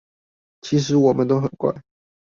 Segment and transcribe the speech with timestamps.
[0.61, 1.79] 其實我們都很怪